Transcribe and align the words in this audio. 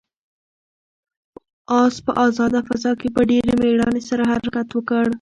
آس 1.81 1.95
په 2.05 2.11
آزاده 2.25 2.59
فضا 2.67 2.91
کې 2.99 3.07
په 3.15 3.21
ډېرې 3.29 3.53
مېړانې 3.61 4.01
سره 4.09 4.23
حرکت 4.31 4.67
وکړ. 4.73 5.05